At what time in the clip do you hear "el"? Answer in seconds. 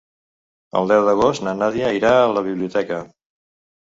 0.79-0.87